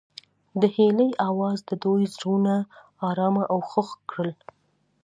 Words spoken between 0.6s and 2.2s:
د هیلې اواز د دوی